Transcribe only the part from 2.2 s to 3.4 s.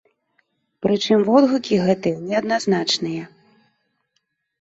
неадназначныя.